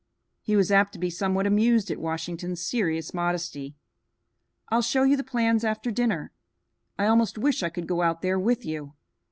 [0.41, 3.75] He was apt to be somewhat amused at Washington's serious modesty.
[4.69, 6.31] "I'll show you the plans after dinner.
[6.97, 8.93] I almost wish I could go out there with you."